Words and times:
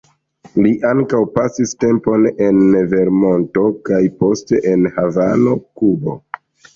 Li 0.65 0.69
ankaŭ 0.91 1.17
pasis 1.33 1.73
tempon 1.83 2.23
en 2.45 2.61
Vermonto 2.93 3.65
kaj 3.91 3.99
poste 4.23 4.61
en 4.71 4.89
Havano, 4.97 5.55
Kubo. 5.83 6.17